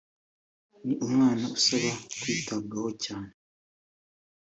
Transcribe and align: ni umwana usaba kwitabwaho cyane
ni 0.85 0.93
umwana 1.05 1.45
usaba 1.57 1.91
kwitabwaho 2.19 2.89
cyane 3.03 3.31